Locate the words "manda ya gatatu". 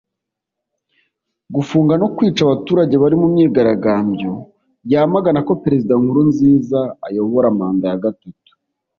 7.57-8.49